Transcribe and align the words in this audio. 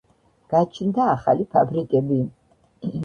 გაჩნდა 0.53 1.05
ახალი 1.11 1.45
ფაბრიკები. 1.53 2.19